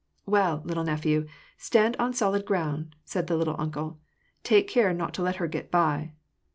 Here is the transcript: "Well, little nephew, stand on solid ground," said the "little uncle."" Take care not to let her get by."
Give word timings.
"Well, 0.25 0.63
little 0.65 0.83
nephew, 0.83 1.27
stand 1.59 1.95
on 1.97 2.15
solid 2.15 2.43
ground," 2.43 2.95
said 3.05 3.27
the 3.27 3.37
"little 3.37 3.55
uncle."" 3.59 3.99
Take 4.51 4.67
care 4.67 4.95
not 4.95 5.13
to 5.13 5.21
let 5.21 5.35
her 5.35 5.45
get 5.47 5.69
by." 5.69 6.13